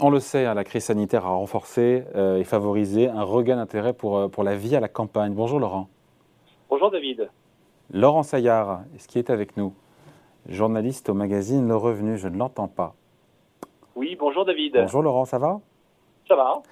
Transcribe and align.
On 0.00 0.10
le 0.10 0.20
sait, 0.20 0.46
hein, 0.46 0.54
la 0.54 0.62
crise 0.62 0.84
sanitaire 0.84 1.26
a 1.26 1.30
renforcé 1.30 2.04
et 2.14 2.44
favorisé 2.44 3.08
un 3.08 3.24
regain 3.24 3.56
d'intérêt 3.56 3.92
pour, 3.92 4.30
pour 4.30 4.44
la 4.44 4.54
vie 4.54 4.76
à 4.76 4.80
la 4.80 4.86
campagne. 4.86 5.34
Bonjour 5.34 5.58
Laurent. 5.58 5.88
Bonjour 6.70 6.92
David. 6.92 7.28
Laurent 7.92 8.22
Saillard, 8.22 8.82
ce 8.96 9.08
qui 9.08 9.18
est 9.18 9.28
avec 9.28 9.56
nous, 9.56 9.74
journaliste 10.48 11.08
au 11.08 11.14
magazine 11.14 11.66
Le 11.66 11.74
Revenu, 11.74 12.16
je 12.16 12.28
ne 12.28 12.36
l'entends 12.36 12.68
pas. 12.68 12.94
Oui, 13.96 14.16
bonjour 14.16 14.44
David. 14.44 14.74
Bonjour 14.76 15.02
Laurent, 15.02 15.24
ça 15.24 15.38
va? 15.38 15.58
Ça 16.28 16.36
va. 16.36 16.62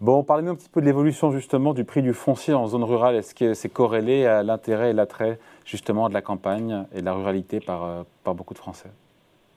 Bon, 0.00 0.22
parlez-nous 0.22 0.52
un 0.52 0.54
petit 0.54 0.68
peu 0.68 0.80
de 0.80 0.86
l'évolution 0.86 1.32
justement 1.32 1.74
du 1.74 1.84
prix 1.84 2.02
du 2.02 2.12
foncier 2.12 2.54
en 2.54 2.68
zone 2.68 2.84
rurale. 2.84 3.16
Est-ce 3.16 3.34
que 3.34 3.54
c'est 3.54 3.68
corrélé 3.68 4.26
à 4.26 4.44
l'intérêt 4.44 4.90
et 4.90 4.92
l'attrait 4.92 5.40
justement 5.64 6.08
de 6.08 6.14
la 6.14 6.22
campagne 6.22 6.84
et 6.94 7.00
de 7.00 7.04
la 7.04 7.14
ruralité 7.14 7.58
par, 7.58 7.82
euh, 7.82 8.02
par 8.22 8.36
beaucoup 8.36 8.54
de 8.54 8.58
Français? 8.58 8.90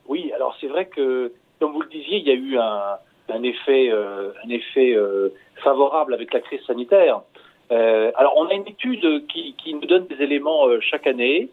Oui, 0.07 0.31
alors 0.34 0.55
c'est 0.59 0.67
vrai 0.67 0.88
que, 0.88 1.31
comme 1.59 1.73
vous 1.73 1.81
le 1.81 1.89
disiez, 1.89 2.17
il 2.17 2.25
y 2.25 2.31
a 2.31 2.34
eu 2.34 2.57
un, 2.57 2.98
un 3.31 3.43
effet 3.43 3.89
euh, 3.89 4.31
euh, 4.77 5.29
favorable 5.63 6.13
avec 6.13 6.33
la 6.33 6.39
crise 6.39 6.61
sanitaire. 6.65 7.21
alors 7.70 8.33
on 8.37 8.47
a 8.47 8.53
une 8.53 8.67
étude 8.67 9.27
qui, 9.27 9.73
nous 9.73 9.87
donne 9.87 10.07
des 10.07 10.21
éléments 10.23 10.67
chaque 10.81 11.07
année. 11.07 11.49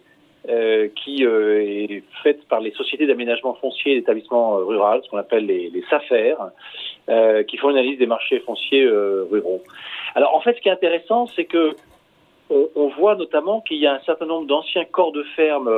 Euh, 0.49 0.87
qui 0.95 1.27
euh, 1.27 1.61
est 1.61 2.05
faite 2.23 2.47
par 2.47 2.61
les 2.61 2.71
sociétés 2.71 3.05
d'aménagement 3.05 3.55
foncier 3.55 3.95
et 3.95 3.95
d'établissement 3.97 4.59
euh, 4.59 4.63
rural, 4.63 5.01
ce 5.03 5.11
qu'on 5.11 5.17
appelle 5.17 5.45
les, 5.45 5.71
les 5.71 5.83
SAFER, 5.91 6.37
qui 7.49 7.57
font 7.57 7.71
une 7.71 7.79
analyse 7.79 7.99
des 7.99 8.07
marchés 8.07 8.39
fonciers 8.41 8.87
ruraux. 8.87 9.63
Alors 10.15 10.37
en 10.37 10.41
fait, 10.41 10.55
ce 10.55 10.61
qui 10.61 10.69
est 10.69 10.73
intéressant, 10.73 11.27
c'est 11.35 11.47
que 11.47 11.75
on, 12.51 12.89
voit 12.97 13.17
notamment 13.17 13.61
qu'il 13.61 13.79
y 13.79 13.89
a 13.89 13.95
un 13.95 14.01
certain 14.01 14.27
nombre 14.27 14.47
d'anciens 14.47 14.85
corps 14.85 15.11
de 15.11 15.25
ferme 15.35 15.69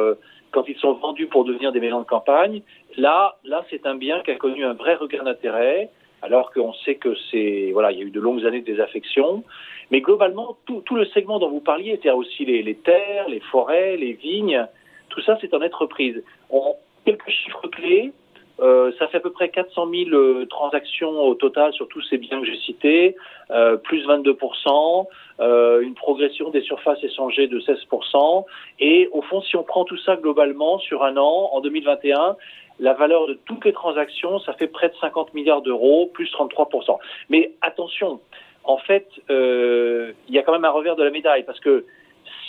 quand 0.53 0.65
ils 0.69 0.77
sont 0.77 0.95
vendus 0.95 1.27
pour 1.27 1.45
devenir 1.45 1.73
des 1.73 1.81
maisons 1.81 2.01
de 2.01 2.07
campagne. 2.07 2.63
Là, 2.97 3.37
là, 3.45 3.65
c'est 3.71 3.87
un 3.87 3.95
bien 3.95 4.21
qui 4.23 4.31
a 4.31 4.37
connu 4.37 4.65
un 4.65 4.75
vrai 4.75 4.95
regain 4.95 5.25
d'intérêt, 5.25 5.91
alors 6.23 6.53
qu'on 6.53 6.73
sait 6.73 6.97
que 6.97 7.15
c'est 7.31 7.71
voilà, 7.73 7.93
il 7.93 7.99
y 7.99 8.03
a 8.03 8.05
eu 8.05 8.11
de 8.11 8.21
longues 8.21 8.45
années 8.47 8.61
de 8.61 8.67
désaffection. 8.67 9.45
Mais 9.91 10.01
globalement, 10.01 10.57
tout, 10.67 10.83
le 10.95 11.07
segment 11.07 11.39
dont 11.39 11.49
vous 11.49 11.61
parliez, 11.61 11.93
c'est-à-dire 11.93 12.17
aussi 12.17 12.45
les, 12.45 12.63
les, 12.63 12.75
terres, 12.75 13.29
les 13.29 13.41
forêts, 13.41 13.97
les 13.97 14.13
vignes, 14.13 14.67
tout 15.09 15.21
ça, 15.23 15.39
c'est 15.41 15.55
en 15.55 15.63
être 15.63 15.83
reprise. 15.83 16.23
On, 16.51 16.75
quelques 17.05 17.31
chiffres 17.31 17.69
clés. 17.69 18.13
Euh, 18.61 18.91
ça 18.99 19.07
fait 19.09 19.19
à 19.19 19.21
peu 19.21 19.31
près 19.31 19.49
400 19.51 19.89
000 19.89 20.11
euh, 20.11 20.47
transactions 20.47 21.21
au 21.21 21.35
total 21.35 21.73
sur 21.73 21.87
tous 21.89 22.03
ces 22.03 22.19
biens 22.19 22.41
que 22.41 22.47
j'ai 22.47 22.59
cités, 22.59 23.17
euh, 23.51 23.77
plus 23.77 24.05
22% 24.07 25.07
euh, 25.41 25.81
une 25.81 25.95
progression 25.95 26.51
des 26.51 26.63
surfaces 26.63 27.03
échangées 27.05 27.47
de 27.47 27.61
16% 27.61 28.45
Et 28.81 29.09
au 29.13 29.23
fond, 29.23 29.41
si 29.43 29.57
on 29.57 29.63
prend 29.63 29.85
tout 29.85 29.99
ça 29.99 30.17
globalement 30.17 30.79
sur 30.79 31.05
un 31.05 31.17
an, 31.17 31.51
en 31.53 31.61
2021, 31.61 32.37
la 32.81 32.95
valeur 32.95 33.29
de 33.29 33.35
toutes 33.47 33.65
les 33.65 33.73
transactions, 33.73 34.41
ça 34.41 34.53
fait 34.55 34.67
près 34.67 34.89
de 34.89 34.95
50 35.01 35.35
milliards 35.35 35.63
d'euros, 35.63 36.11
plus 36.13 36.31
33% 36.33 36.99
Mais 37.29 37.53
attention, 37.61 38.21
en 38.65 38.79
fait, 38.79 39.09
il 39.29 40.35
y 40.35 40.39
a 40.39 40.43
quand 40.43 40.53
même 40.53 40.65
un 40.65 40.71
revers 40.71 40.97
de 40.97 41.05
la 41.05 41.11
médaille 41.11 41.45
parce 41.45 41.61
que 41.61 41.85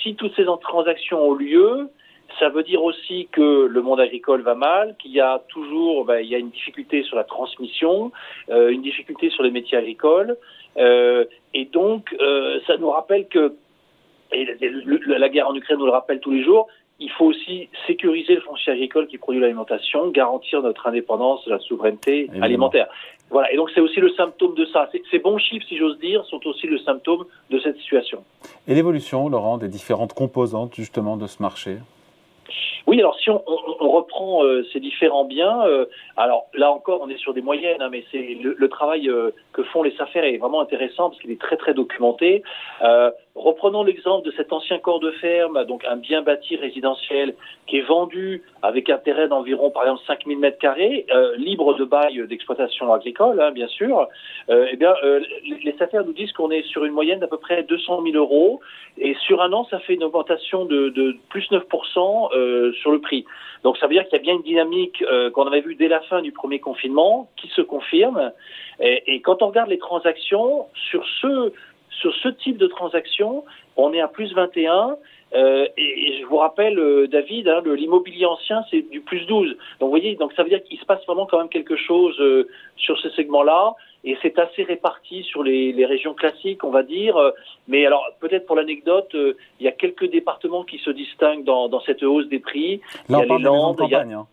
si 0.02 0.15
toutes 0.15 0.35
ces 0.35 0.45
transactions 0.61 1.21
ont 1.23 1.33
lieu, 1.33 1.89
ça 2.38 2.49
veut 2.49 2.63
dire 2.63 2.83
aussi 2.83 3.27
que 3.31 3.66
le 3.66 3.81
monde 3.81 3.99
agricole 3.99 4.41
va 4.41 4.55
mal, 4.55 4.95
qu'il 4.99 5.11
y 5.11 5.19
a 5.19 5.41
toujours, 5.47 6.05
ben, 6.05 6.19
il 6.19 6.27
y 6.27 6.36
a 6.36 6.38
une 6.38 6.49
difficulté 6.49 7.03
sur 7.03 7.16
la 7.16 7.23
transmission, 7.23 8.11
euh, 8.49 8.69
une 8.69 8.81
difficulté 8.81 9.30
sur 9.30 9.44
les 9.44 9.52
métiers 9.52 9.77
agricoles, 9.77 10.38
euh, 10.77 11.25
et 11.53 11.66
donc 11.66 12.16
euh, 12.19 12.59
ça 12.67 12.77
nous 12.77 12.89
rappelle 12.89 13.27
que, 13.27 13.53
et 14.31 14.45
la 15.05 15.30
guerre 15.30 15.47
en 15.47 15.55
Ukraine 15.55 15.80
nous 15.80 15.86
le 15.86 15.91
rappelle 15.91 16.19
tous 16.19 16.31
les 16.31 16.44
jours, 16.44 16.67
il 16.99 17.09
faut 17.11 17.25
aussi 17.25 17.69
sécuriser 17.88 18.36
le 18.36 18.41
foncier 18.41 18.73
agricole 18.73 19.08
qui 19.08 19.17
produit 19.17 19.41
l'alimentation, 19.41 20.09
garantir 20.09 20.61
notre 20.61 20.86
indépendance, 20.86 21.47
la 21.47 21.59
souveraineté 21.59 22.30
alimentaire. 22.41 22.88
Voilà, 23.30 23.52
et 23.53 23.55
donc 23.55 23.70
c'est 23.73 23.80
aussi 23.80 23.99
le 23.99 24.11
symptôme 24.14 24.55
de 24.55 24.65
ça. 24.65 24.89
Ces 25.11 25.20
bons 25.20 25.37
chiffres, 25.37 25.65
si 25.70 25.77
j'ose 25.77 25.99
dire, 25.99 26.26
sont 26.26 26.45
aussi 26.48 26.67
le 26.67 26.80
symptôme 26.80 27.26
de 27.49 27.59
cette 27.59 27.77
situation. 27.77 28.23
Et 28.67 28.73
l'évolution, 28.73 29.30
Laurent, 29.30 29.58
des 29.58 29.67
différentes 29.67 30.14
composantes 30.14 30.76
justement 30.76 31.15
de 31.15 31.27
ce 31.27 31.42
marché? 31.42 31.77
Oui, 32.87 32.99
alors 32.99 33.17
si 33.19 33.29
on, 33.29 33.41
reprend 33.79 34.43
euh, 34.43 34.65
ces 34.71 34.79
différents 34.79 35.25
biens, 35.25 35.65
euh, 35.65 35.85
alors 36.17 36.47
là 36.53 36.71
encore, 36.71 37.01
on 37.01 37.09
est 37.09 37.17
sur 37.17 37.33
des 37.33 37.41
moyennes, 37.41 37.81
hein, 37.81 37.89
mais 37.91 38.03
c'est 38.11 38.37
le, 38.41 38.69
travail 38.69 39.09
euh, 39.09 39.31
que 39.53 39.63
font 39.63 39.83
les 39.83 39.93
affaires 39.99 40.23
est 40.23 40.37
vraiment 40.37 40.61
intéressant 40.61 41.09
parce 41.09 41.21
qu'il 41.21 41.31
est 41.31 41.41
très 41.41 41.57
très 41.57 41.73
documenté. 41.73 42.43
Reprenons 43.35 43.83
l'exemple 43.83 44.25
de 44.25 44.31
cet 44.35 44.51
ancien 44.51 44.79
corps 44.79 44.99
de 44.99 45.11
ferme, 45.11 45.63
donc 45.65 45.85
un 45.85 45.95
bien 45.95 46.21
bâti 46.21 46.55
résidentiel 46.55 47.35
qui 47.67 47.77
est 47.77 47.87
vendu 47.87 48.43
avec 48.61 48.89
un 48.89 48.97
terrain 48.97 49.27
d'environ, 49.27 49.71
par 49.71 49.83
exemple, 49.83 50.01
5000 50.07 50.39
mètres 50.39 50.57
carrés, 50.57 51.05
libre 51.37 51.75
de 51.75 51.85
bail 51.85 52.27
d'exploitation 52.27 52.91
agricole, 52.91 53.39
hein, 53.39 53.51
bien 53.51 53.67
sûr. 53.67 54.07
eh 54.49 54.75
bien, 54.75 54.93
les 55.63 55.75
affaires 55.79 56.03
nous 56.05 56.13
disent 56.13 56.33
qu'on 56.33 56.51
est 56.51 56.63
sur 56.63 56.83
une 56.83 56.93
moyenne 56.93 57.19
d'à 57.19 57.27
peu 57.27 57.37
près 57.37 57.63
200 57.63 58.01
000 58.03 58.17
euros, 58.17 58.59
et 58.97 59.15
sur 59.25 59.41
un 59.41 59.53
an, 59.53 59.65
ça 59.69 59.79
fait 59.79 59.93
une 59.93 60.03
augmentation 60.03 60.65
de, 60.65 61.17
plus 61.29 61.49
9% 61.51 62.73
sur 62.73 62.91
le 62.91 62.99
prix. 62.99 63.25
Donc 63.63 63.77
ça 63.77 63.87
veut 63.87 63.93
dire 63.93 64.03
qu'il 64.05 64.13
y 64.13 64.21
a 64.21 64.23
bien 64.23 64.35
une 64.35 64.41
dynamique 64.41 65.03
euh, 65.03 65.29
qu'on 65.31 65.45
avait 65.45 65.61
vue 65.61 65.75
dès 65.75 65.87
la 65.87 65.99
fin 66.01 66.21
du 66.21 66.31
premier 66.31 66.59
confinement 66.59 67.29
qui 67.35 67.47
se 67.49 67.61
confirme. 67.61 68.31
Et, 68.79 69.15
et, 69.15 69.21
quand 69.21 69.41
on 69.41 69.47
regarde 69.47 69.69
les 69.69 69.77
transactions, 69.77 70.67
sur 70.89 71.05
ce, 71.21 71.51
sur 71.89 72.14
ce 72.16 72.30
type 72.30 72.58
de 72.58 72.67
transaction, 72.67 73.44
on 73.76 73.94
est 73.94 74.02
à 74.02 74.08
plus 74.08 74.33
21. 74.33 74.98
Euh, 75.36 75.67
et, 75.77 76.20
je 76.20 76.26
vous 76.26 76.38
rappelle, 76.38 76.80
euh, 76.80 77.08
David, 77.08 77.48
hein, 77.48 77.61
l'immobilier 77.66 78.26
ancien, 78.26 78.64
c'est 78.72 78.82
du 78.89 79.02
plus 79.02 79.26
12. 79.26 79.50
Donc, 79.50 79.58
vous 79.82 79.89
voyez, 79.89 80.16
donc 80.16 80.33
ça 80.33 80.44
veut 80.44 80.50
dire 80.50 80.64
qu'il 80.64 80.80
se 80.80 80.86
passe 80.86 81.05
vraiment 81.05 81.26
quand 81.26 81.38
même 81.38 81.50
quelque 81.50 81.76
chose 81.76 82.20
euh, 82.20 82.48
sur 82.77 82.98
ce 83.00 83.10
segment-là. 83.10 83.76
Et 84.05 84.17
c'est 84.22 84.39
assez 84.39 84.64
réparti 84.64 85.23
sur 85.23 85.44
les, 85.44 85.73
les, 85.73 85.86
régions 85.86 86.14
classiques, 86.14 86.64
on 86.64 86.72
va 86.72 86.83
dire. 86.83 87.17
Mais 87.67 87.86
alors, 87.86 88.06
peut-être 88.21 88.45
pour 88.45 88.56
l'anecdote, 88.56 89.10
il 89.14 89.66
y 89.66 89.67
a 89.67 89.73
quelques 89.73 90.10
départements 90.10 90.64
qui 90.64 90.77
se 90.77 90.89
distinguent 90.89 91.44
dans, 91.44 91.67
dans 91.67 91.82
cette 91.82 92.02
hausse 92.02 92.27
des 92.30 92.39
prix. 92.39 92.80
Là, 93.10 93.10
il 93.10 93.11
y 93.11 93.16
a 93.16 93.26
on 93.26 93.27
parle 93.27 93.39
les 93.39 93.44
Landes, 93.44 93.76
de 93.76 93.82
campagne, 93.82 94.14
hein. 94.14 94.27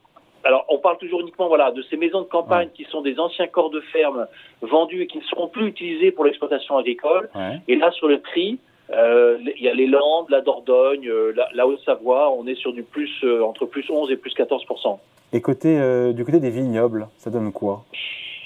Alors, 0.46 0.64
on 0.68 0.78
parle 0.78 0.98
toujours 0.98 1.20
uniquement 1.20 1.48
voilà, 1.48 1.72
de 1.72 1.82
ces 1.82 1.96
maisons 1.96 2.20
de 2.20 2.26
campagne 2.26 2.68
qui 2.72 2.84
sont 2.84 3.02
des 3.02 3.18
anciens 3.18 3.48
corps 3.48 3.70
de 3.70 3.80
ferme 3.80 4.26
vendus 4.62 5.02
et 5.02 5.06
qui 5.08 5.18
ne 5.18 5.24
seront 5.24 5.48
plus 5.48 5.66
utilisés 5.66 6.12
pour 6.12 6.24
l'exploitation 6.24 6.78
agricole. 6.78 7.28
Ouais. 7.34 7.60
Et 7.66 7.74
là, 7.74 7.90
sur 7.90 8.06
le 8.06 8.20
prix, 8.20 8.60
euh, 8.90 9.38
il 9.56 9.62
y 9.62 9.68
a 9.68 9.74
les 9.74 9.86
Landes, 9.86 10.30
la 10.30 10.40
Dordogne, 10.40 11.08
euh, 11.08 11.34
la, 11.52 11.66
Haute-Savoie, 11.66 12.30
on 12.30 12.46
est 12.46 12.54
sur 12.54 12.72
du 12.72 12.84
plus 12.84 13.10
euh, 13.24 13.42
entre 13.42 13.66
plus 13.66 13.90
11 13.90 14.10
et 14.12 14.16
plus 14.16 14.32
14% 14.34 14.98
Et 15.32 15.40
côté 15.40 15.76
du 16.14 16.24
côté 16.24 16.38
des 16.38 16.50
vignobles, 16.50 17.08
ça 17.18 17.30
donne 17.30 17.52
quoi? 17.52 17.84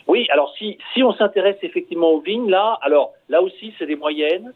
Oui, 0.06 0.26
alors 0.30 0.52
si 0.56 0.78
si 0.94 1.02
on 1.02 1.12
s'intéresse 1.12 1.58
effectivement 1.62 2.10
aux 2.10 2.20
vignes 2.20 2.50
là, 2.50 2.78
alors 2.80 3.12
là 3.28 3.42
aussi 3.42 3.74
c'est 3.78 3.86
des 3.86 3.96
moyennes 3.96 4.52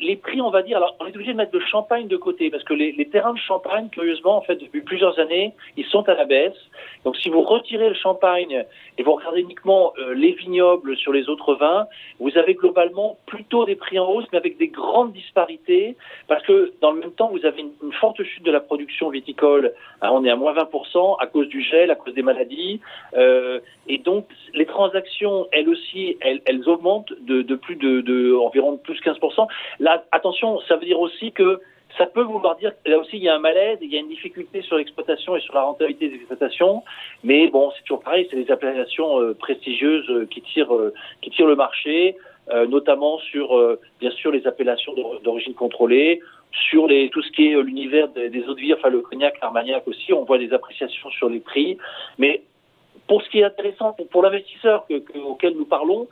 les 0.00 0.16
prix, 0.16 0.40
on 0.40 0.50
va 0.50 0.62
dire, 0.62 0.76
alors 0.76 0.96
on 1.00 1.06
est 1.06 1.14
obligé 1.14 1.32
de 1.32 1.36
mettre 1.36 1.54
le 1.54 1.64
champagne 1.64 2.06
de 2.08 2.16
côté 2.16 2.50
parce 2.50 2.64
que 2.64 2.74
les, 2.74 3.08
terrains 3.08 3.34
de 3.34 3.38
champagne, 3.38 3.88
curieusement, 3.90 4.36
en 4.36 4.42
fait, 4.42 4.56
depuis 4.56 4.80
plusieurs 4.80 5.18
années, 5.18 5.54
ils 5.76 5.86
sont 5.86 6.08
à 6.08 6.14
la 6.14 6.24
baisse. 6.24 6.56
Donc, 7.04 7.16
si 7.16 7.28
vous 7.28 7.42
retirez 7.42 7.88
le 7.88 7.94
champagne 7.94 8.64
et 8.96 9.02
vous 9.02 9.12
regardez 9.12 9.40
uniquement 9.40 9.92
euh, 9.98 10.14
les 10.14 10.32
vignobles 10.32 10.96
sur 10.96 11.12
les 11.12 11.28
autres 11.28 11.54
vins, 11.54 11.86
vous 12.18 12.36
avez 12.36 12.54
globalement 12.54 13.18
plutôt 13.26 13.64
des 13.64 13.76
prix 13.76 13.98
en 13.98 14.08
hausse, 14.08 14.26
mais 14.32 14.38
avec 14.38 14.58
des 14.58 14.68
grandes 14.68 15.12
disparités 15.12 15.96
parce 16.26 16.42
que 16.44 16.72
dans 16.80 16.92
le 16.92 17.00
même 17.00 17.12
temps, 17.12 17.30
vous 17.30 17.44
avez 17.44 17.62
une, 17.62 17.92
forte 18.00 18.22
chute 18.22 18.44
de 18.44 18.52
la 18.52 18.60
production 18.60 19.08
viticole. 19.08 19.72
Hein, 20.02 20.10
on 20.12 20.24
est 20.24 20.30
à 20.30 20.36
moins 20.36 20.54
20% 20.54 21.16
à 21.20 21.26
cause 21.26 21.48
du 21.48 21.62
gel, 21.62 21.90
à 21.90 21.94
cause 21.94 22.14
des 22.14 22.22
maladies, 22.22 22.80
euh, 23.16 23.60
et 23.88 23.98
donc 23.98 24.26
les 24.54 24.66
transactions, 24.66 25.48
elles 25.52 25.68
aussi, 25.68 26.16
elles, 26.20 26.68
augmentent 26.68 27.12
de, 27.20 27.42
plus 27.54 27.76
de 27.76 28.36
environ 28.36 28.76
plus 28.76 29.00
15% 29.00 29.46
attention, 30.12 30.60
ça 30.68 30.76
veut 30.76 30.86
dire 30.86 31.00
aussi 31.00 31.32
que 31.32 31.60
ça 31.96 32.06
peut 32.06 32.22
vouloir 32.22 32.56
dire 32.56 32.72
là 32.86 32.98
aussi 32.98 33.16
il 33.16 33.22
y 33.22 33.28
a 33.28 33.34
un 33.34 33.38
malaise, 33.38 33.78
il 33.80 33.92
y 33.92 33.96
a 33.96 34.00
une 34.00 34.08
difficulté 34.08 34.62
sur 34.62 34.76
l'exploitation 34.76 35.36
et 35.36 35.40
sur 35.40 35.54
la 35.54 35.62
rentabilité 35.62 36.08
des 36.08 36.16
exploitations. 36.16 36.82
Mais 37.24 37.48
bon, 37.48 37.70
c'est 37.76 37.82
toujours 37.82 38.02
pareil, 38.02 38.26
c'est 38.30 38.36
des 38.36 38.50
appellations 38.50 39.20
euh, 39.20 39.34
prestigieuses 39.34 40.08
euh, 40.10 40.26
qui 40.26 40.42
tirent 40.42 40.74
euh, 40.74 40.92
qui 41.22 41.30
tirent 41.30 41.46
le 41.46 41.56
marché, 41.56 42.16
notamment 42.68 43.18
sur 43.18 43.48
bien 44.00 44.10
sûr 44.10 44.30
les 44.30 44.46
appellations 44.46 44.94
d'origine 45.22 45.52
contrôlée, 45.52 46.22
sur 46.50 46.88
tout 47.12 47.22
ce 47.22 47.30
qui 47.32 47.48
est 47.48 47.62
l'univers 47.62 48.08
des, 48.08 48.42
eaux 48.48 48.54
de 48.54 48.60
vie, 48.60 48.72
enfin 48.72 48.88
le 48.88 49.02
cognac, 49.02 49.38
l'armagnac 49.42 49.86
aussi. 49.86 50.14
On 50.14 50.24
voit 50.24 50.38
des 50.38 50.54
appréciations 50.54 51.10
sur 51.10 51.28
les 51.28 51.40
prix, 51.40 51.76
mais 52.16 52.40
pour 53.06 53.20
ce 53.20 53.28
qui 53.28 53.40
est 53.40 53.44
intéressant 53.44 53.94
pour 54.10 54.22
l'investisseur 54.22 54.86
auquel 55.26 55.56
nous 55.56 55.66
parlons, 55.66 56.08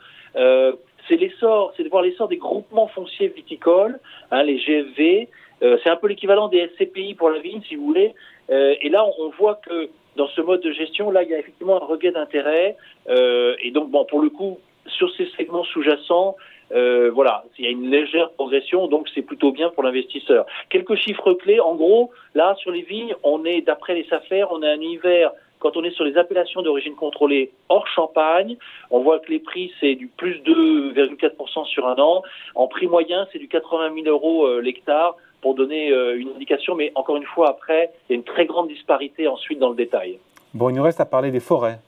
c'est 1.07 1.15
l'essor, 1.15 1.73
c'est 1.75 1.83
de 1.83 1.89
voir 1.89 2.03
l'essor 2.03 2.27
des 2.27 2.37
groupements 2.37 2.87
fonciers 2.87 3.29
viticoles, 3.29 3.99
hein, 4.31 4.43
les 4.43 4.57
GFV. 4.57 5.29
Euh, 5.63 5.77
c'est 5.83 5.89
un 5.89 5.95
peu 5.95 6.07
l'équivalent 6.07 6.47
des 6.47 6.69
SCPI 6.75 7.15
pour 7.15 7.29
la 7.29 7.39
vigne, 7.39 7.61
si 7.67 7.75
vous 7.75 7.85
voulez. 7.85 8.13
Euh, 8.49 8.75
et 8.81 8.89
là, 8.89 9.05
on, 9.19 9.29
voit 9.29 9.55
que 9.55 9.89
dans 10.15 10.27
ce 10.27 10.41
mode 10.41 10.61
de 10.61 10.71
gestion, 10.71 11.11
là, 11.11 11.23
il 11.23 11.29
y 11.29 11.33
a 11.35 11.39
effectivement 11.39 11.81
un 11.81 11.85
regain 11.85 12.11
d'intérêt. 12.11 12.77
Euh, 13.09 13.55
et 13.61 13.71
donc, 13.71 13.89
bon, 13.89 14.05
pour 14.05 14.21
le 14.21 14.29
coup, 14.29 14.59
sur 14.85 15.13
ces 15.15 15.27
segments 15.37 15.63
sous-jacents, 15.65 16.35
voilà, 16.69 17.45
il 17.57 17.65
y 17.65 17.67
a 17.67 17.71
une 17.71 17.89
légère 17.89 18.29
progression, 18.31 18.87
donc 18.87 19.07
c'est 19.15 19.21
plutôt 19.21 19.51
bien 19.53 19.69
pour 19.69 19.83
l'investisseur. 19.83 20.45
Quelques 20.69 20.95
chiffres 20.95 21.33
clés, 21.33 21.61
en 21.61 21.75
gros, 21.75 22.11
là 22.35 22.55
sur 22.59 22.71
les 22.71 22.81
vignes, 22.81 23.15
on 23.23 23.45
est 23.45 23.61
d'après 23.61 23.95
les 23.95 24.05
affaires, 24.11 24.51
on 24.51 24.61
a 24.61 24.69
un 24.69 24.81
hiver 24.81 25.31
quand 25.59 25.77
on 25.77 25.83
est 25.83 25.91
sur 25.91 26.03
les 26.03 26.17
appellations 26.17 26.61
d'origine 26.61 26.95
contrôlée 26.95 27.51
hors 27.69 27.87
Champagne, 27.87 28.57
on 28.91 29.01
voit 29.01 29.19
que 29.19 29.31
les 29.31 29.39
prix, 29.39 29.71
c'est 29.79 29.95
du 29.95 30.07
plus 30.07 30.39
2,4% 30.41 31.65
sur 31.65 31.87
un 31.87 31.95
an. 31.95 32.23
En 32.55 32.67
prix 32.67 32.87
moyen, 32.87 33.27
c'est 33.31 33.39
du 33.39 33.47
80 33.47 33.93
000 34.03 34.07
euros 34.07 34.45
euh, 34.45 34.61
l'hectare 34.61 35.15
pour 35.41 35.55
donner 35.55 35.91
euh, 35.91 36.19
une 36.19 36.29
indication. 36.29 36.75
Mais 36.75 36.91
encore 36.95 37.17
une 37.17 37.25
fois, 37.25 37.49
après, 37.49 37.91
il 38.09 38.13
y 38.13 38.15
a 38.15 38.17
une 38.17 38.23
très 38.23 38.45
grande 38.45 38.67
disparité 38.67 39.27
ensuite 39.27 39.59
dans 39.59 39.69
le 39.69 39.75
détail. 39.75 40.19
Bon, 40.53 40.69
il 40.69 40.75
nous 40.75 40.83
reste 40.83 40.99
à 40.99 41.05
parler 41.05 41.31
des 41.31 41.39
forêts. 41.39 41.79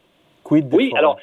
Quid 0.43 0.69
des 0.69 0.77
oui, 0.77 0.91
alors 0.95 1.17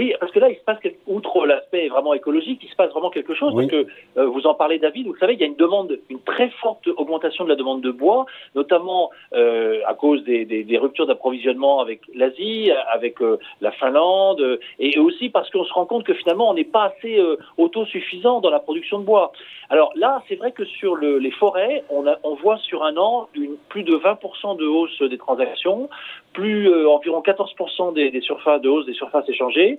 oui, 0.00 0.14
parce 0.18 0.32
que 0.32 0.38
là, 0.38 0.48
il 0.48 0.56
se 0.56 0.62
passe, 0.62 0.78
outre 1.06 1.46
l'aspect 1.46 1.88
vraiment 1.88 2.14
écologique, 2.14 2.60
il 2.62 2.70
se 2.70 2.74
passe 2.74 2.90
vraiment 2.90 3.10
quelque 3.10 3.34
chose. 3.34 3.52
Parce 3.54 3.66
que 3.66 3.86
euh, 4.16 4.26
vous 4.28 4.46
en 4.46 4.54
parlez, 4.54 4.78
David, 4.78 5.06
vous 5.06 5.16
savez, 5.16 5.34
il 5.34 5.40
y 5.40 5.42
a 5.42 5.46
une 5.46 5.56
demande, 5.56 5.98
une 6.08 6.22
très 6.22 6.48
forte 6.62 6.86
augmentation 6.88 7.44
de 7.44 7.50
la 7.50 7.54
demande 7.54 7.82
de 7.82 7.90
bois, 7.90 8.24
notamment 8.54 9.10
euh, 9.34 9.82
à 9.86 9.92
cause 9.92 10.24
des, 10.24 10.46
des, 10.46 10.64
des 10.64 10.78
ruptures 10.78 11.06
d'approvisionnement 11.06 11.80
avec 11.80 12.00
l'Asie, 12.14 12.70
avec 12.90 13.20
euh, 13.20 13.36
la 13.60 13.72
Finlande, 13.72 14.58
et 14.78 14.98
aussi 14.98 15.28
parce 15.28 15.50
qu'on 15.50 15.64
se 15.64 15.72
rend 15.74 15.84
compte 15.84 16.04
que 16.04 16.14
finalement, 16.14 16.48
on 16.48 16.54
n'est 16.54 16.64
pas 16.64 16.94
assez 16.96 17.20
autosuffisant 17.58 18.40
dans 18.40 18.50
la 18.50 18.60
production 18.60 19.00
de 19.00 19.04
bois. 19.04 19.32
Alors 19.68 19.92
là, 19.96 20.22
c'est 20.28 20.36
vrai 20.36 20.52
que 20.52 20.64
sur 20.64 20.96
le, 20.96 21.18
les 21.18 21.30
forêts, 21.30 21.84
on, 21.90 22.06
a, 22.06 22.16
on 22.24 22.36
voit 22.36 22.56
sur 22.56 22.84
un 22.84 22.96
an 22.96 23.28
une, 23.34 23.56
plus 23.68 23.82
de 23.82 23.94
20% 23.96 24.56
de 24.56 24.64
hausse 24.64 25.02
des 25.02 25.18
transactions, 25.18 25.90
plus 26.32 26.72
environ 26.86 27.20
14% 27.20 27.92
des, 27.92 28.10
des 28.10 28.20
surfaces 28.22 28.62
de 28.62 28.68
hausse 28.68 28.86
des 28.86 28.94
surfaces 28.94 29.28
échangées. 29.28 29.78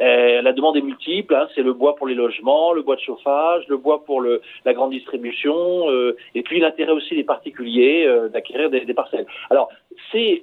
Euh, 0.00 0.40
la 0.40 0.52
demande 0.52 0.76
est 0.76 0.82
multiple, 0.82 1.34
hein, 1.34 1.46
c'est 1.54 1.62
le 1.62 1.74
bois 1.74 1.94
pour 1.94 2.06
les 2.06 2.14
logements, 2.14 2.72
le 2.72 2.82
bois 2.82 2.96
de 2.96 3.00
chauffage, 3.00 3.64
le 3.68 3.76
bois 3.76 4.02
pour 4.04 4.22
la 4.22 4.72
grande 4.72 4.92
distribution, 4.92 5.90
euh, 5.90 6.16
et 6.34 6.42
puis 6.42 6.58
l'intérêt 6.60 6.92
aussi 6.92 7.14
des 7.14 7.24
particuliers 7.24 8.06
euh, 8.06 8.28
d'acquérir 8.28 8.70
des, 8.70 8.94
parcelles. 8.94 9.26
Alors, 9.50 9.68
c'est 10.10 10.42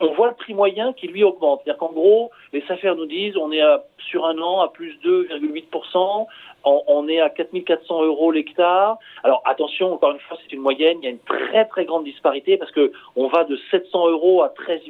on 0.00 0.12
voit 0.12 0.28
le 0.28 0.34
prix 0.34 0.54
moyen 0.54 0.92
qui 0.92 1.06
lui 1.06 1.22
augmente. 1.22 1.60
C'est-à-dire 1.62 1.78
qu'en 1.78 1.92
gros, 1.92 2.30
les 2.52 2.64
affaires 2.68 2.96
nous 2.96 3.06
disent 3.06 3.36
on 3.36 3.52
est 3.52 3.62
sur 3.98 4.26
un 4.26 4.36
an 4.38 4.60
à 4.60 4.68
plus 4.68 4.98
2,8%, 5.04 6.26
on, 6.64 7.08
est 7.08 7.20
à 7.20 7.30
4400 7.30 8.04
euros 8.04 8.30
l'hectare. 8.30 8.98
Alors 9.22 9.42
attention, 9.46 9.92
encore 9.92 10.12
une 10.12 10.20
fois, 10.20 10.36
c'est 10.42 10.52
une 10.52 10.60
moyenne, 10.60 10.98
il 11.02 11.04
y 11.04 11.08
a 11.08 11.10
une 11.10 11.18
très 11.18 11.64
très 11.66 11.84
grande 11.84 12.04
disparité 12.04 12.56
parce 12.56 12.70
que 12.72 12.92
on 13.16 13.28
va 13.28 13.44
de 13.44 13.58
700 13.70 14.08
euros 14.08 14.42
à 14.42 14.50
13 14.50 14.80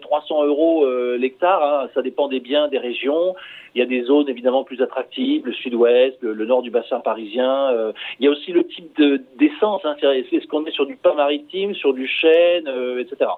300 0.00 0.44
euros 0.44 0.84
euh, 0.84 1.16
l'hectare, 1.16 1.62
hein. 1.62 1.88
ça 1.94 2.02
dépend 2.02 2.28
des 2.28 2.40
biens, 2.40 2.68
des 2.68 2.78
régions. 2.78 3.34
Il 3.74 3.80
y 3.80 3.82
a 3.82 3.86
des 3.86 4.02
zones 4.02 4.28
évidemment 4.28 4.64
plus 4.64 4.80
attractives, 4.80 5.44
le 5.44 5.52
sud-ouest, 5.52 6.16
le, 6.20 6.44
nord 6.46 6.62
du 6.62 6.70
bassin 6.70 7.00
parisien. 7.00 7.70
Euh, 7.70 7.92
il 8.18 8.24
y 8.24 8.28
a 8.28 8.30
aussi 8.30 8.50
le 8.50 8.66
type 8.66 9.00
d'essence, 9.36 9.82
hein, 9.84 9.94
est-ce 10.02 10.46
qu'on 10.46 10.64
est 10.64 10.70
sur 10.72 10.86
du 10.86 10.96
pain 10.96 11.14
maritime, 11.14 11.74
sur 11.74 11.92
du 11.92 12.08
chêne, 12.08 12.66
euh, 12.66 13.00
etc. 13.00 13.30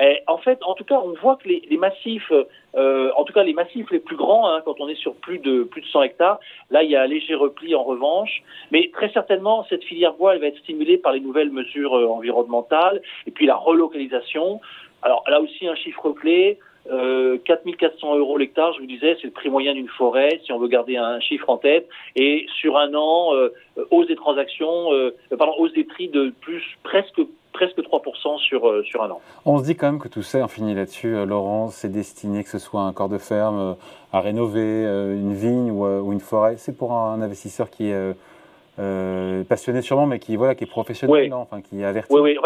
Et 0.00 0.22
en 0.26 0.38
fait, 0.38 0.58
en 0.64 0.74
tout 0.74 0.84
cas, 0.84 1.00
on 1.04 1.12
voit 1.20 1.36
que 1.36 1.48
les 1.48 1.76
massifs 1.76 2.32
euh, 2.76 3.10
en 3.16 3.24
tout 3.24 3.32
cas, 3.32 3.42
les 3.42 3.54
massifs 3.54 3.90
les 3.90 4.00
plus 4.00 4.16
grands, 4.16 4.48
hein, 4.48 4.60
quand 4.64 4.80
on 4.80 4.88
est 4.88 4.96
sur 4.96 5.14
plus 5.14 5.38
de 5.38 5.62
plus 5.64 5.80
de 5.80 5.86
100 5.86 6.02
hectares, 6.02 6.38
là, 6.70 6.82
il 6.82 6.90
y 6.90 6.96
a 6.96 7.02
un 7.02 7.06
léger 7.06 7.34
repli 7.34 7.74
en 7.74 7.82
revanche. 7.82 8.42
Mais 8.70 8.90
très 8.92 9.10
certainement, 9.12 9.64
cette 9.68 9.84
filière 9.84 10.14
bois, 10.14 10.34
elle 10.34 10.40
va 10.40 10.48
être 10.48 10.58
stimulée 10.58 10.98
par 10.98 11.12
les 11.12 11.20
nouvelles 11.20 11.50
mesures 11.50 11.96
euh, 11.96 12.06
environnementales 12.06 13.00
et 13.26 13.30
puis 13.30 13.46
la 13.46 13.56
relocalisation. 13.56 14.60
Alors 15.02 15.24
là 15.28 15.40
aussi, 15.40 15.66
un 15.66 15.74
chiffre 15.74 16.10
clé. 16.12 16.58
Euh, 16.88 17.38
4400 17.44 18.16
euros 18.16 18.38
l'hectare, 18.38 18.72
je 18.74 18.78
vous 18.78 18.86
disais, 18.86 19.16
c'est 19.20 19.26
le 19.26 19.32
prix 19.32 19.50
moyen 19.50 19.74
d'une 19.74 19.88
forêt, 19.88 20.40
si 20.44 20.52
on 20.52 20.60
veut 20.60 20.68
garder 20.68 20.96
un 20.96 21.18
chiffre 21.18 21.50
en 21.50 21.56
tête. 21.56 21.88
Et 22.14 22.46
sur 22.60 22.76
un 22.76 22.94
an, 22.94 23.34
euh, 23.34 23.48
hausse 23.90 24.06
des 24.06 24.14
transactions, 24.14 24.90
pardon, 25.36 25.54
hausse 25.58 25.72
des 25.72 25.82
prix 25.82 26.06
de 26.06 26.32
plus 26.40 26.62
presque 26.84 27.20
presque 27.56 27.78
3% 27.78 28.38
sur, 28.38 28.68
euh, 28.68 28.82
sur 28.84 29.02
un 29.02 29.10
an. 29.10 29.20
On 29.46 29.58
se 29.58 29.64
dit 29.64 29.76
quand 29.76 29.86
même 29.86 29.98
que 29.98 30.08
tout 30.08 30.22
ça, 30.22 30.38
on 30.38 30.48
finit 30.48 30.74
là-dessus, 30.74 31.16
euh, 31.16 31.24
Laurent, 31.24 31.68
c'est 31.68 31.88
destiné 31.88 32.44
que 32.44 32.50
ce 32.50 32.58
soit 32.58 32.82
un 32.82 32.92
corps 32.92 33.08
de 33.08 33.18
ferme 33.18 33.58
euh, 33.58 33.72
à 34.12 34.20
rénover, 34.20 34.84
une 34.84 35.34
vigne 35.34 35.70
ou, 35.70 36.12
une 36.12 36.20
forêt. 36.20 36.56
C'est 36.58 36.76
pour 36.76 36.92
un 36.92 37.20
investisseur 37.20 37.70
qui 37.70 37.90
est 37.90 38.14
euh, 38.78 39.44
passionné 39.44 39.82
sûrement, 39.82 40.06
mais 40.06 40.18
qui 40.18 40.36
voilà, 40.36 40.54
qui 40.54 40.64
est 40.64 40.68
professionnel, 40.68 41.24
oui. 41.24 41.28
non 41.28 41.38
enfin 41.38 41.60
qui 41.62 41.80
est 41.80 41.84
averti. 41.84 42.12
Oui, 42.12 42.20
oui. 42.20 42.38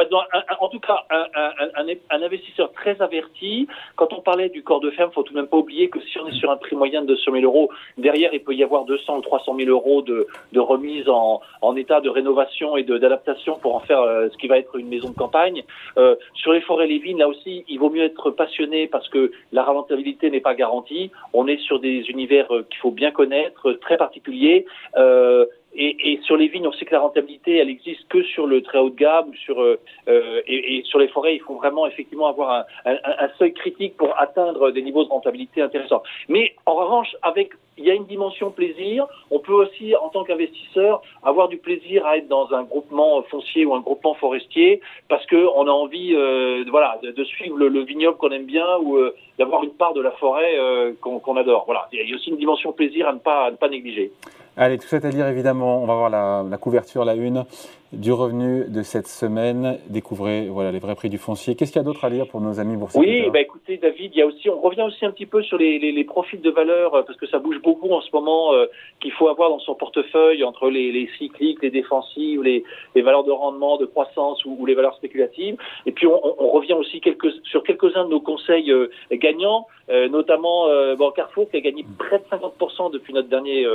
En 0.61 0.69
tout 0.69 0.81
cas, 0.81 1.05
un, 1.11 1.27
un, 1.35 1.87
un, 2.11 2.23
investisseur 2.23 2.73
très 2.73 3.01
averti. 3.01 3.67
Quand 3.97 4.13
on 4.13 4.21
parlait 4.21 4.49
du 4.49 4.63
corps 4.63 4.81
de 4.81 4.91
ferme, 4.91 5.11
faut 5.13 5.23
tout 5.23 5.33
de 5.33 5.39
même 5.39 5.49
pas 5.49 5.57
oublier 5.57 5.89
que 5.89 6.01
si 6.01 6.19
on 6.19 6.27
est 6.27 6.39
sur 6.39 6.51
un 6.51 6.57
prix 6.57 6.77
moyen 6.77 7.03
de 7.03 7.09
200 7.09 7.33
000 7.33 7.45
euros, 7.45 7.71
derrière 7.99 8.31
il 8.33 8.43
peut 8.43 8.55
y 8.55 8.63
avoir 8.63 8.85
200 8.85 9.19
ou 9.19 9.21
300 9.23 9.57
000 9.57 9.71
euros 9.71 10.03
de, 10.03 10.27
de 10.53 10.61
remise 10.61 11.09
en, 11.09 11.41
en 11.63 11.77
état 11.77 12.01
de 12.01 12.09
rénovation 12.09 12.77
et 12.77 12.83
d'adaptation 12.85 13.59
pour 13.59 13.75
en 13.75 13.81
faire 13.81 14.01
euh, 14.01 14.29
ce 14.31 14.37
qui 14.37 14.49
va 14.49 14.59
être 14.59 14.77
une 14.77 14.89
maison 14.89 15.11
de 15.11 15.17
campagne. 15.17 15.63
Euh, 15.99 16.17
sur 16.35 16.53
les 16.53 16.61
forêts 16.61 16.87
les 16.87 16.99
vignes, 16.99 17.19
là 17.19 17.29
aussi, 17.29 17.65
il 17.69 17.79
vaut 17.79 17.91
mieux 17.91 18.05
être 18.05 18.31
passionné 18.31 18.87
parce 18.87 19.09
que 19.09 19.33
la 19.53 19.65
rentabilité 19.65 20.31
n'est 20.31 20.41
pas 20.41 20.55
garantie. 20.55 21.11
On 21.33 21.47
est 21.47 21.59
sur 21.59 21.81
des 21.81 22.03
univers 22.09 22.55
euh, 22.55 22.67
qu'il 22.69 22.79
faut 22.79 22.91
bien 22.91 23.11
connaître, 23.11 23.73
très 23.73 23.97
particuliers. 23.97 24.67
Euh, 24.97 25.47
et, 25.81 26.13
et, 26.13 26.21
sur 26.23 26.37
les 26.37 26.49
vignes, 26.49 26.67
on 26.67 26.73
sait 26.73 26.85
que 26.85 26.93
la 26.93 27.01
rentabilité, 27.01 27.57
elle 27.57 27.71
existe 27.71 28.07
que 28.09 28.23
sur 28.23 28.47
le 28.47 28.63
très 28.63 28.79
haut 28.79 28.91
de 28.91 28.97
gamme, 28.97 29.33
sur 29.35 29.63
euh, 29.63 29.81
euh, 30.09 30.43
et, 30.47 30.77
et, 30.77 30.83
sur 30.85 30.99
les 30.99 31.09
forêts, 31.09 31.35
il 31.35 31.41
faut 31.41 31.55
vraiment 31.55 31.87
effectivement 31.87 32.27
avoir 32.27 32.67
un, 32.85 32.93
un, 32.93 32.99
un, 33.03 33.29
seuil 33.39 33.55
critique 33.55 33.97
pour 33.97 34.15
atteindre 34.21 34.73
des 34.73 34.83
niveaux 34.83 35.05
de 35.05 35.09
rentabilité 35.09 35.63
intéressants. 35.63 36.03
Mais 36.29 36.55
en 36.67 36.75
revanche, 36.75 37.17
avec 37.23 37.53
il 37.81 37.87
y 37.87 37.91
a 37.91 37.95
une 37.95 38.05
dimension 38.05 38.51
plaisir. 38.51 39.07
On 39.31 39.39
peut 39.39 39.55
aussi, 39.55 39.97
en 39.97 40.11
tant 40.11 40.23
qu'investisseur, 40.23 41.01
avoir 41.23 41.49
du 41.49 41.57
plaisir 41.57 42.05
à 42.07 42.19
être 42.19 42.29
dans 42.29 42.53
un 42.53 42.63
groupement 42.63 43.23
foncier 43.23 43.65
ou 43.65 43.75
un 43.75 43.81
groupement 43.81 44.15
forestier 44.15 44.81
parce 45.09 45.25
que 45.27 45.49
on 45.55 45.67
a 45.67 45.71
envie, 45.71 46.15
euh, 46.15 46.65
voilà, 46.69 47.01
de 47.03 47.25
suivre 47.25 47.57
le, 47.57 47.69
le 47.69 47.81
vignoble 47.81 48.19
qu'on 48.19 48.31
aime 48.31 48.45
bien 48.45 48.77
ou 48.83 48.97
euh, 48.97 49.15
d'avoir 49.41 49.65
une 49.65 49.73
part 49.73 49.95
de 49.95 50.03
la 50.03 50.11
forêt 50.13 50.59
euh, 50.59 50.93
qu'on 51.01 51.19
qu 51.19 51.39
adore. 51.39 51.65
Voilà, 51.65 51.89
il 51.93 52.09
y 52.09 52.13
a 52.13 52.15
aussi 52.15 52.29
une 52.29 52.37
dimension 52.37 52.73
plaisir 52.73 53.09
à 53.09 53.15
ne 53.15 53.19
pas, 53.19 53.47
à 53.47 53.51
ne 53.51 53.57
pas 53.57 53.71
négliger. 53.71 54.13
Allez, 54.57 54.77
tout 54.79 54.87
ça 54.87 54.97
à 54.97 55.11
dire 55.11 55.27
évidemment, 55.27 55.83
on 55.83 55.87
va 55.87 55.95
voir 55.95 56.11
la, 56.11 56.45
la, 56.49 56.59
couverture, 56.59 57.05
la 57.05 57.15
une 57.15 57.47
du 57.93 58.13
revenu 58.13 58.67
de 58.69 58.83
cette 58.83 59.07
semaine. 59.07 59.79
Découvrez 59.89 60.49
voilà, 60.49 60.71
les 60.71 60.79
vrais 60.79 60.95
prix 60.95 61.09
du 61.09 61.19
foncier. 61.19 61.55
Qu'est-ce 61.55 61.73
qu'il 61.73 61.81
y 61.81 61.85
a 61.85 61.85
d'autre 61.85 62.05
à 62.05 62.09
lire 62.09 62.29
pour 62.29 62.41
nos 62.41 62.61
amis 62.61 62.77
boursiers 62.77 63.01
Oui, 63.01 63.31
bah 63.31 63.41
écoutez 63.41 63.79
David, 63.79 64.13
il 64.15 64.19
y 64.19 64.23
a 64.23 64.27
aussi, 64.27 64.49
on 64.51 64.61
revient 64.61 64.83
aussi 64.83 65.05
un 65.05 65.11
petit 65.11 65.27
peu 65.27 65.43
sur 65.43 65.57
les, 65.57 65.79
les, 65.79 65.93
les 65.93 66.05
profils 66.05 66.41
de 66.41 66.51
valeur 66.51 66.93
parce 67.05 67.17
que 67.17 67.27
ça 67.27 67.39
bouge 67.39 67.61
beaucoup 67.63 67.91
en 67.91 68.01
ce 68.01 68.11
moment 68.13 68.53
euh, 68.53 68.67
qu'il 69.01 69.13
faut 69.13 69.29
avoir 69.29 69.51
dans 69.51 69.59
son 69.61 69.75
portefeuille 69.75 70.45
entre 70.45 70.69
les, 70.69 70.93
les 70.93 71.09
cycliques, 71.19 71.63
les 71.63 71.71
défensives, 71.71 72.43
les, 72.43 72.63
valeurs 72.97 73.25
de 73.25 73.33
rendement, 73.33 73.77
de 73.77 73.87
croissance 73.87 74.45
ou, 74.45 74.57
ou 74.59 74.67
les 74.67 74.75
valeurs 74.75 74.95
spéculatives. 74.97 75.57
Et 75.87 75.93
puis 75.93 76.07
on, 76.07 76.21
on 76.39 76.51
revient 76.51 76.75
aussi 76.75 77.01
quelques, 77.01 77.33
sur 77.45 77.63
quelques-uns 77.65 78.05
de 78.05 78.11
nos 78.11 78.21
conseils 78.21 78.71
euh, 78.71 78.89
gagnants, 79.13 79.30
euh, 79.39 80.09
notamment 80.09 80.67
bon, 80.97 81.11
Carrefour 81.11 81.51
qui 81.51 81.57
a 81.57 81.61
gagné 81.61 81.85
près 81.99 82.19
de 82.19 82.25
50% 82.25 82.93
depuis 82.93 83.13
notre 83.13 83.29
dernier 83.29 83.67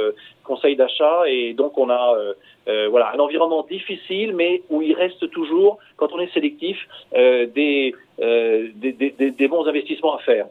conseil 0.44 0.76
d'achat 0.76 1.24
et 1.28 1.54
donc 1.54 1.78
on 1.78 1.90
a 1.90 2.16
voilà 2.90 3.12
un 3.14 3.20
environnement 3.20 3.66
difficile 3.70 4.34
mais 4.36 4.62
où 4.70 4.82
il 4.82 4.94
reste 4.94 5.30
toujours, 5.32 5.78
quand 5.98 6.12
on 6.14 6.20
est 6.20 6.34
sélectif, 6.34 6.78
des, 7.14 7.94
des, 8.18 8.74
des, 8.74 9.32
des 9.32 9.48
bons 9.48 9.66
investissements 9.68 10.16
à 10.16 10.20
faire. 10.20 10.48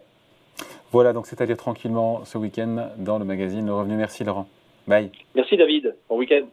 Voilà, 0.92 1.12
donc 1.12 1.26
c'est 1.26 1.40
à 1.40 1.46
dire 1.46 1.56
tranquillement 1.56 2.24
ce 2.24 2.38
week-end 2.38 2.90
dans 2.98 3.18
le 3.18 3.24
magazine 3.24 3.66
Le 3.66 3.74
Revenu. 3.74 3.96
Merci 3.96 4.22
Laurent. 4.22 4.46
Bye. 4.86 5.10
Merci 5.34 5.56
David. 5.56 5.96
Bon 6.08 6.16
week-end. 6.16 6.46